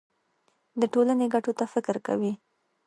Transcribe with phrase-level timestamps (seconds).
[0.79, 2.33] د ټولنې ګټو ته فکر کوي.